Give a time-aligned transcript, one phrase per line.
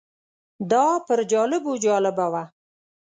[0.71, 2.43] دا پر جالبو جالبه وه.